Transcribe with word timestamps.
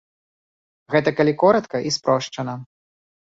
Гэта 0.95 1.09
калі 1.19 1.33
коратка 1.43 1.77
і 1.89 1.91
спрошчана. 1.99 2.53